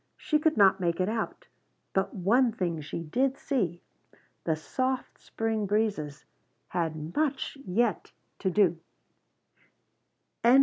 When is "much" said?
7.15-7.55